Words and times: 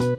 En 0.00 0.16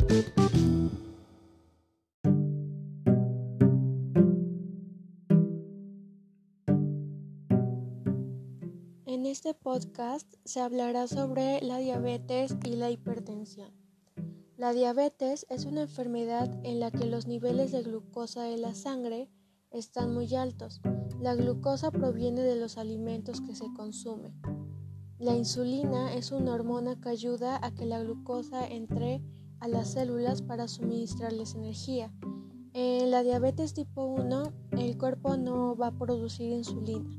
este 9.26 9.56
podcast 9.56 10.32
se 10.46 10.60
hablará 10.60 11.08
sobre 11.08 11.64
la 11.64 11.80
diabetes 11.80 12.56
y 12.64 12.76
la 12.76 12.92
hipertensión. 12.92 13.72
La 14.56 14.72
diabetes 14.74 15.48
es 15.50 15.66
una 15.66 15.82
enfermedad 15.82 16.60
en 16.64 16.80
la 16.80 16.92
que 16.92 17.06
los 17.06 17.26
niveles 17.26 17.72
de 17.72 17.82
glucosa 17.82 18.44
de 18.44 18.58
la 18.58 18.76
sangre 18.76 19.32
están 19.72 20.14
muy 20.14 20.36
altos. 20.36 20.80
La 21.20 21.34
glucosa 21.34 21.90
proviene 21.90 22.44
de 22.44 22.56
los 22.56 22.78
alimentos 22.78 23.42
que 23.42 23.56
se 23.56 23.66
consumen. 23.76 24.40
La 25.18 25.36
insulina 25.36 26.14
es 26.14 26.32
una 26.32 26.54
hormona 26.54 27.02
que 27.02 27.10
ayuda 27.10 27.60
a 27.66 27.74
que 27.74 27.88
la 27.88 28.04
glucosa 28.04 28.68
entre 28.68 29.24
a 29.62 29.68
las 29.68 29.92
células 29.92 30.42
para 30.42 30.68
suministrarles 30.68 31.56
energía. 31.56 32.12
En 32.74 33.12
la 33.12 33.24
diabetes 33.24 33.74
tipo 33.74 34.06
1, 34.06 34.52
el 34.72 34.98
cuerpo 34.98 35.38
no 35.38 35.76
va 35.76 35.88
a 35.88 35.98
producir 35.98 36.52
insulina. 36.52 37.10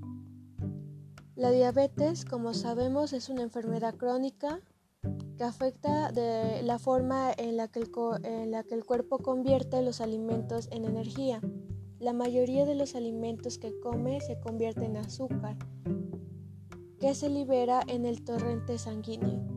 La 1.36 1.50
diabetes, 1.50 2.24
como 2.24 2.52
sabemos, 2.52 3.12
es 3.12 3.28
una 3.28 3.42
enfermedad 3.42 3.94
crónica 3.94 4.60
que 5.36 5.44
afecta 5.44 6.10
de 6.10 6.62
la 6.62 6.78
forma 6.78 7.32
en 7.36 7.56
la, 7.56 7.68
que 7.68 7.78
el 7.78 7.90
en 8.24 8.50
la 8.50 8.64
que 8.64 8.74
el 8.74 8.84
cuerpo 8.84 9.18
convierte 9.18 9.80
los 9.82 10.00
alimentos 10.00 10.68
en 10.72 10.84
energía. 10.84 11.40
La 12.00 12.12
mayoría 12.12 12.66
de 12.66 12.74
los 12.74 12.96
alimentos 12.96 13.58
que 13.58 13.78
come 13.78 14.20
se 14.20 14.40
convierte 14.40 14.84
en 14.84 14.96
azúcar, 14.96 15.56
que 16.98 17.14
se 17.14 17.28
libera 17.28 17.82
en 17.86 18.04
el 18.04 18.24
torrente 18.24 18.78
sanguíneo. 18.78 19.51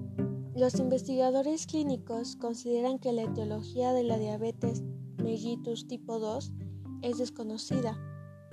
Los 0.55 0.79
investigadores 0.79 1.67
clínicos 1.67 2.37
consideran 2.37 2.97
que 2.97 3.11
la 3.11 3.23
etiología 3.23 3.91
de 3.91 4.05
la 4.05 4.17
diabetes 4.17 4.83
mellitus 5.21 5.85
tipo 5.85 6.17
2 6.17 6.53
es 7.01 7.17
desconocida. 7.17 7.99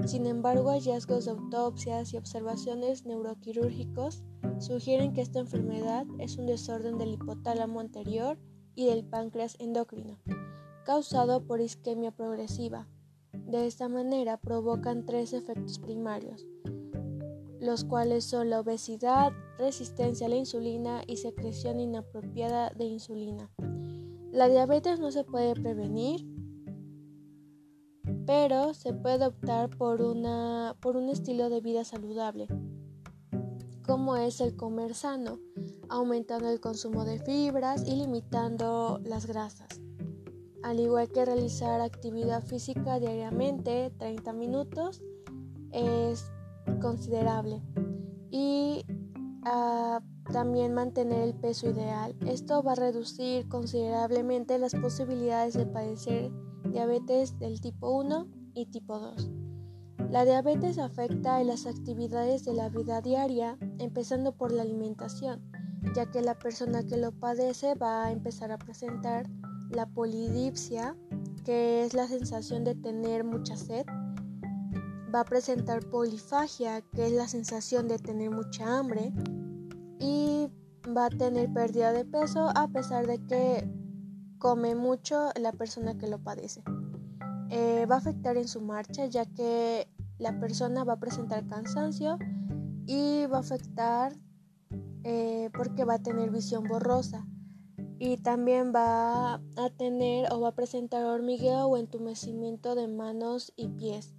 Sin 0.04 0.26
embargo, 0.26 0.70
hallazgos 0.70 1.26
de 1.26 1.30
autopsias 1.30 2.12
y 2.12 2.16
observaciones 2.16 3.06
neuroquirúrgicos 3.06 4.24
sugieren 4.58 5.12
que 5.12 5.20
esta 5.20 5.38
enfermedad 5.38 6.04
es 6.18 6.38
un 6.38 6.46
desorden 6.46 6.98
del 6.98 7.12
hipotálamo 7.12 7.78
anterior 7.78 8.36
y 8.74 8.86
del 8.86 9.04
páncreas 9.04 9.54
endocrino, 9.60 10.18
causado 10.84 11.46
por 11.46 11.60
isquemia 11.60 12.10
progresiva. 12.10 12.88
De 13.32 13.64
esta 13.64 13.88
manera 13.88 14.38
provocan 14.38 15.06
tres 15.06 15.32
efectos 15.32 15.78
primarios, 15.78 16.48
los 17.62 17.84
cuales 17.84 18.24
son 18.24 18.50
la 18.50 18.60
obesidad, 18.60 19.32
resistencia 19.56 20.26
a 20.26 20.30
la 20.30 20.36
insulina 20.36 21.00
y 21.06 21.16
secreción 21.16 21.80
inapropiada 21.80 22.70
de 22.70 22.84
insulina. 22.84 23.50
La 24.30 24.48
diabetes 24.48 25.00
no 25.00 25.10
se 25.10 25.24
puede 25.24 25.54
prevenir, 25.54 26.26
pero 28.26 28.74
se 28.74 28.92
puede 28.92 29.26
optar 29.26 29.70
por, 29.70 30.02
una, 30.02 30.76
por 30.80 30.96
un 30.98 31.08
estilo 31.08 31.48
de 31.48 31.60
vida 31.60 31.84
saludable 31.84 32.48
como 33.82 34.16
es 34.16 34.40
el 34.40 34.56
comer 34.56 34.94
sano, 34.94 35.38
aumentando 35.88 36.48
el 36.48 36.60
consumo 36.60 37.04
de 37.04 37.18
fibras 37.18 37.84
y 37.86 37.96
limitando 37.96 39.00
las 39.04 39.26
grasas. 39.26 39.68
Al 40.62 40.78
igual 40.78 41.10
que 41.10 41.24
realizar 41.24 41.80
actividad 41.80 42.44
física 42.44 43.00
diariamente, 43.00 43.92
30 43.98 44.32
minutos, 44.32 45.02
es 45.72 46.30
considerable. 46.80 47.62
Y 48.30 48.84
ah, 49.44 50.00
también 50.32 50.74
mantener 50.74 51.22
el 51.22 51.34
peso 51.34 51.70
ideal. 51.70 52.16
Esto 52.26 52.62
va 52.62 52.72
a 52.72 52.76
reducir 52.76 53.48
considerablemente 53.48 54.58
las 54.58 54.74
posibilidades 54.74 55.54
de 55.54 55.66
padecer 55.66 56.32
diabetes 56.70 57.38
del 57.38 57.60
tipo 57.60 57.90
1 57.90 58.26
y 58.54 58.66
tipo 58.66 58.98
2. 58.98 59.30
La 60.10 60.24
diabetes 60.24 60.78
afecta 60.78 61.36
a 61.36 61.44
las 61.44 61.66
actividades 61.66 62.44
de 62.44 62.52
la 62.52 62.68
vida 62.68 63.00
diaria, 63.00 63.56
empezando 63.78 64.32
por 64.32 64.52
la 64.52 64.62
alimentación, 64.62 65.42
ya 65.94 66.10
que 66.10 66.20
la 66.20 66.38
persona 66.38 66.82
que 66.84 66.96
lo 66.96 67.12
padece 67.12 67.74
va 67.74 68.04
a 68.04 68.12
empezar 68.12 68.52
a 68.52 68.58
presentar 68.58 69.26
la 69.70 69.86
polidipsia, 69.86 70.96
que 71.44 71.82
es 71.82 71.94
la 71.94 72.06
sensación 72.06 72.62
de 72.62 72.74
tener 72.74 73.24
mucha 73.24 73.56
sed, 73.56 73.86
va 75.14 75.20
a 75.20 75.24
presentar 75.24 75.84
polifagia, 75.88 76.80
que 76.94 77.06
es 77.06 77.12
la 77.12 77.28
sensación 77.28 77.88
de 77.88 77.98
tener 77.98 78.30
mucha 78.30 78.78
hambre, 78.78 79.12
y 79.98 80.50
va 80.96 81.06
a 81.06 81.10
tener 81.10 81.52
pérdida 81.52 81.92
de 81.92 82.04
peso 82.04 82.50
a 82.54 82.68
pesar 82.68 83.06
de 83.06 83.24
que 83.26 83.68
come 84.38 84.74
mucho 84.74 85.30
la 85.40 85.52
persona 85.52 85.96
que 85.96 86.08
lo 86.08 86.18
padece. 86.18 86.62
Eh, 87.50 87.86
va 87.86 87.96
a 87.96 87.98
afectar 87.98 88.36
en 88.36 88.48
su 88.48 88.60
marcha 88.60 89.06
ya 89.06 89.26
que 89.26 89.86
la 90.18 90.40
persona 90.40 90.84
va 90.84 90.94
a 90.94 91.00
presentar 91.00 91.46
cansancio 91.46 92.18
y 92.86 93.26
va 93.26 93.36
a 93.36 93.40
afectar 93.40 94.16
eh, 95.04 95.50
porque 95.54 95.84
va 95.84 95.94
a 95.94 96.02
tener 96.02 96.30
visión 96.30 96.64
borrosa 96.64 97.26
y 97.98 98.16
también 98.16 98.72
va 98.74 99.34
a 99.34 99.70
tener 99.76 100.32
o 100.32 100.40
va 100.40 100.48
a 100.48 100.54
presentar 100.54 101.04
hormigueo 101.04 101.66
o 101.66 101.76
entumecimiento 101.76 102.74
de 102.74 102.88
manos 102.88 103.52
y 103.54 103.68
pies. 103.68 104.14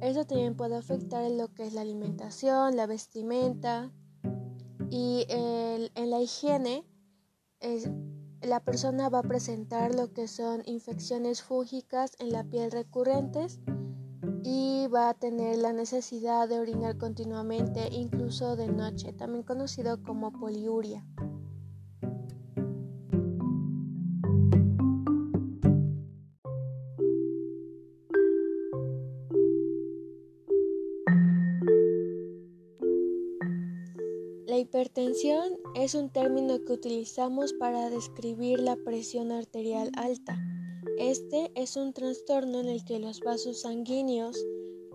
Eso 0.00 0.24
también 0.24 0.56
puede 0.56 0.76
afectar 0.76 1.24
en 1.24 1.38
lo 1.38 1.52
que 1.54 1.66
es 1.66 1.72
la 1.72 1.80
alimentación, 1.80 2.76
la 2.76 2.86
vestimenta 2.86 3.92
y 4.90 5.26
en 5.28 6.10
la 6.10 6.20
higiene. 6.20 6.84
la 8.40 8.60
persona 8.60 9.08
va 9.08 9.18
a 9.18 9.22
presentar 9.22 9.94
lo 9.94 10.12
que 10.12 10.28
son 10.28 10.62
infecciones 10.66 11.42
fúngicas 11.42 12.12
en 12.20 12.30
la 12.30 12.44
piel 12.44 12.70
recurrentes 12.70 13.60
y 14.44 14.86
va 14.86 15.10
a 15.10 15.14
tener 15.14 15.58
la 15.58 15.72
necesidad 15.72 16.48
de 16.48 16.60
orinar 16.60 16.96
continuamente, 16.96 17.88
incluso 17.90 18.54
de 18.54 18.68
noche, 18.68 19.12
también 19.12 19.42
conocido 19.42 20.02
como 20.02 20.32
poliuria. 20.32 21.04
Hipertensión 34.58 35.56
es 35.74 35.94
un 35.94 36.10
término 36.10 36.64
que 36.64 36.72
utilizamos 36.72 37.52
para 37.54 37.90
describir 37.90 38.60
la 38.60 38.76
presión 38.76 39.32
arterial 39.32 39.90
alta 39.96 40.38
este 40.98 41.52
es 41.54 41.76
un 41.76 41.92
trastorno 41.92 42.58
en 42.58 42.68
el 42.68 42.84
que 42.84 42.98
los 42.98 43.20
vasos 43.20 43.60
sanguíneos 43.60 44.36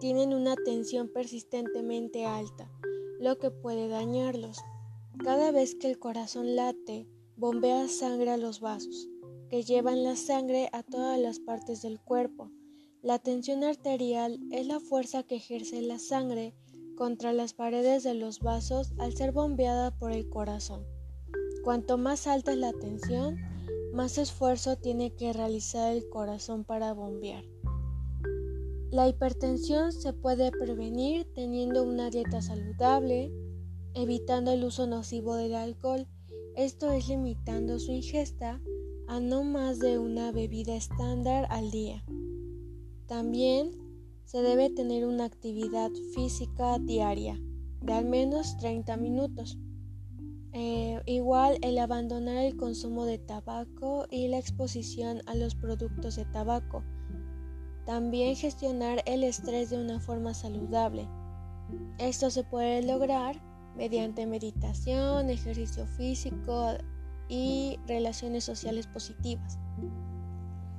tienen 0.01 0.34
una 0.34 0.57
tensión 0.57 1.07
persistentemente 1.07 2.25
alta, 2.25 2.69
lo 3.22 3.40
que 3.40 3.51
puede 3.51 3.88
dañarlos. 3.88 4.57
Cada 5.24 5.51
vez 5.51 5.75
que 5.75 5.90
el 5.90 6.00
corazón 6.00 6.57
late, 6.57 7.07
bombea 7.38 7.88
sangre 7.88 8.31
a 8.31 8.38
los 8.38 8.59
vasos, 8.59 9.07
que 9.50 9.63
llevan 9.63 10.03
la 10.03 10.18
sangre 10.18 10.68
a 10.74 10.84
todas 10.84 11.18
las 11.18 11.40
partes 11.40 11.81
del 11.81 12.01
cuerpo. 12.01 12.51
La 13.01 13.19
tensión 13.19 13.63
arterial 13.63 14.41
es 14.51 14.68
la 14.68 14.81
fuerza 14.81 15.24
que 15.24 15.35
ejerce 15.35 15.81
la 15.81 16.00
sangre 16.00 16.53
contra 16.95 17.33
las 17.33 17.53
paredes 17.53 18.03
de 18.03 18.13
los 18.13 18.39
vasos 18.39 18.93
al 18.97 19.13
ser 19.13 19.31
bombeada 19.31 19.91
por 19.91 20.11
el 20.11 20.29
corazón. 20.29 20.85
Cuanto 21.63 21.97
más 21.97 22.27
alta 22.27 22.51
es 22.51 22.57
la 22.57 22.73
tensión, 22.73 23.37
más 23.93 24.17
esfuerzo 24.17 24.75
tiene 24.75 25.13
que 25.15 25.33
realizar 25.33 25.93
el 25.93 26.09
corazón 26.09 26.63
para 26.63 26.93
bombear. 26.93 27.43
La 28.91 29.07
hipertensión 29.07 29.91
se 29.91 30.13
puede 30.13 30.51
prevenir 30.51 31.27
teniendo 31.33 31.83
una 31.83 32.09
dieta 32.09 32.41
saludable, 32.41 33.31
evitando 33.93 34.51
el 34.51 34.63
uso 34.63 34.87
nocivo 34.87 35.35
del 35.35 35.55
alcohol, 35.55 36.07
esto 36.55 36.91
es 36.91 37.07
limitando 37.07 37.79
su 37.79 37.91
ingesta 37.91 38.61
a 39.07 39.19
no 39.19 39.43
más 39.43 39.79
de 39.79 39.97
una 39.97 40.31
bebida 40.31 40.75
estándar 40.75 41.47
al 41.50 41.71
día. 41.71 42.03
También 43.07 43.71
se 44.33 44.41
debe 44.41 44.71
tener 44.71 45.06
una 45.06 45.25
actividad 45.25 45.91
física 46.15 46.80
diaria 46.80 47.39
de 47.81 47.94
al 47.94 48.06
menos 48.06 48.57
30 48.57 48.97
minutos. 48.97 49.59
Eh, 50.53 51.00
igual 51.06 51.59
el 51.62 51.77
abandonar 51.77 52.38
el 52.38 52.57
consumo 52.57 53.06
de 53.06 53.19
tabaco 53.19 54.07
y 54.09 54.30
la 54.30 54.39
exposición 54.39 55.21
a 55.27 55.35
los 55.35 55.53
productos 55.53 56.15
de 56.15 56.25
tabaco. 56.25 56.83
También 57.85 58.35
gestionar 58.35 59.03
el 59.06 59.24
estrés 59.24 59.69
de 59.69 59.77
una 59.77 60.00
forma 60.00 60.33
saludable. 60.33 61.07
Esto 62.00 62.31
se 62.31 62.44
puede 62.44 62.81
lograr 62.81 63.39
mediante 63.75 64.25
meditación, 64.25 65.30
ejercicio 65.30 65.85
físico 65.85 66.71
y 67.30 67.77
relaciones 67.85 68.45
sociales 68.45 68.88
positivas. 68.88 69.59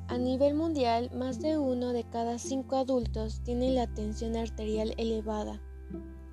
A 0.08 0.18
nivel 0.18 0.54
mundial, 0.54 1.10
más 1.14 1.40
de 1.40 1.56
uno 1.56 1.92
de 1.94 2.04
cada 2.04 2.38
cinco 2.38 2.76
adultos 2.76 3.40
tiene 3.42 3.70
la 3.70 3.86
tensión 3.86 4.36
arterial 4.36 4.92
elevada, 4.98 5.62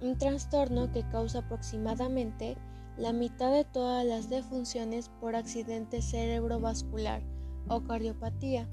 un 0.02 0.18
trastorno 0.18 0.92
que 0.92 1.08
causa 1.08 1.40
aproximadamente 1.40 2.58
la 2.98 3.14
mitad 3.14 3.52
de 3.52 3.64
todas 3.64 4.06
las 4.06 4.30
defunciones 4.30 5.10
por 5.22 5.38
accidente 5.38 6.02
cerebrovascular 6.02 7.24
o 7.70 7.82
cardiopatía. 7.82 8.68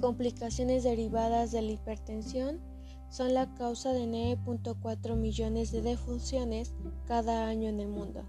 Complicaciones 0.00 0.84
derivadas 0.84 1.50
de 1.50 1.62
la 1.62 1.72
hipertensión 1.72 2.60
son 3.08 3.34
la 3.34 3.52
causa 3.54 3.92
de 3.92 4.06
9.4 4.06 5.16
millones 5.16 5.72
de 5.72 5.82
defunciones 5.82 6.74
cada 7.06 7.48
año 7.48 7.68
en 7.68 7.80
el 7.80 7.88
mundo. 7.88 8.22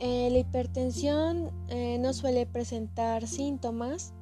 Eh, 0.00 0.28
la 0.30 0.38
hipertensión 0.38 1.50
eh, 1.68 1.98
no 1.98 2.12
suele 2.12 2.46
presentar 2.46 3.26
síntomas, 3.26 4.12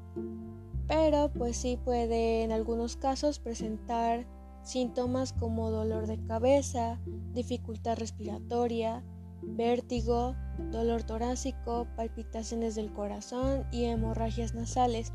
pero 0.88 1.32
pues 1.32 1.56
sí 1.56 1.78
puede 1.84 2.42
en 2.42 2.52
algunos 2.52 2.96
casos 2.96 3.38
presentar 3.38 4.26
síntomas 4.62 5.32
como 5.32 5.70
dolor 5.70 6.06
de 6.06 6.22
cabeza, 6.24 7.00
dificultad 7.32 7.98
respiratoria, 7.98 9.04
vértigo, 9.42 10.34
dolor 10.70 11.02
torácico, 11.02 11.86
palpitaciones 11.96 12.74
del 12.74 12.92
corazón 12.92 13.64
y 13.70 13.84
hemorragias 13.84 14.54
nasales. 14.54 15.12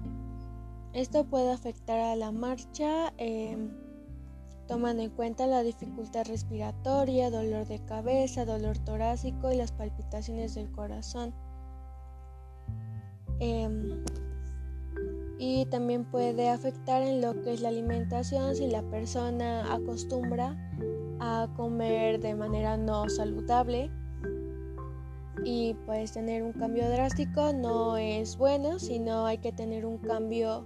Esto 0.93 1.25
puede 1.25 1.51
afectar 1.51 1.99
a 1.99 2.15
la 2.15 2.31
marcha. 2.31 3.13
Em, 3.17 3.71
tomando 4.67 5.03
en 5.03 5.09
cuenta 5.09 5.47
la 5.47 5.63
dificultad 5.63 6.25
respiratoria, 6.27 7.29
dolor 7.29 7.67
de 7.67 7.83
cabeza, 7.83 8.45
dolor 8.45 8.77
torácico 8.77 9.51
y 9.51 9.57
las 9.57 9.73
palpitaciones 9.73 10.55
del 10.55 10.71
corazón. 10.71 11.33
Em, 13.39 14.05
y 15.43 15.65
también 15.65 16.05
puede 16.05 16.49
afectar 16.49 17.01
en 17.01 17.19
lo 17.19 17.41
que 17.41 17.53
es 17.53 17.61
la 17.61 17.69
alimentación 17.69 18.55
si 18.55 18.67
la 18.67 18.83
persona 18.83 19.73
acostumbra 19.73 20.55
a 21.19 21.47
comer 21.57 22.19
de 22.19 22.35
manera 22.35 22.77
no 22.77 23.09
saludable 23.09 23.89
y 25.43 25.73
pues 25.87 26.11
tener 26.11 26.43
un 26.43 26.53
cambio 26.53 26.87
drástico 26.87 27.53
no 27.53 27.97
es 27.97 28.37
bueno, 28.37 28.77
sino 28.77 29.25
hay 29.25 29.39
que 29.39 29.51
tener 29.51 29.83
un 29.83 29.97
cambio 29.97 30.63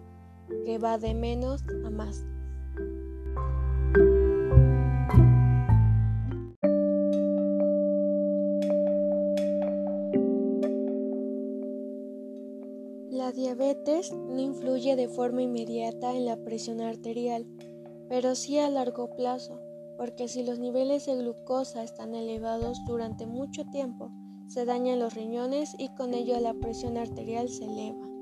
que 0.65 0.77
va 0.77 0.97
de 0.97 1.13
menos 1.13 1.63
a 1.85 1.89
más. 1.89 2.25
La 13.25 13.31
diabetes 13.31 14.13
no 14.13 14.39
influye 14.39 14.95
de 14.95 15.07
forma 15.07 15.41
inmediata 15.41 16.15
en 16.15 16.27
la 16.27 16.37
presión 16.37 16.79
arterial, 16.79 17.47
pero 18.07 18.35
sí 18.35 18.59
a 18.59 18.69
largo 18.69 19.15
plazo, 19.15 19.59
porque 19.97 20.27
si 20.27 20.43
los 20.43 20.59
niveles 20.59 21.07
de 21.07 21.15
glucosa 21.15 21.81
están 21.81 22.13
elevados 22.13 22.77
durante 22.85 23.25
mucho 23.25 23.65
tiempo, 23.65 24.11
se 24.47 24.65
dañan 24.65 24.99
los 24.99 25.15
riñones 25.15 25.73
y 25.79 25.89
con 25.95 26.13
ello 26.13 26.39
la 26.39 26.53
presión 26.53 26.97
arterial 26.97 27.49
se 27.49 27.65
eleva. 27.65 28.14